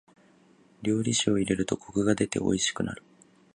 [0.81, 3.03] 料理酒を入れるとコクが出ておいしくなる。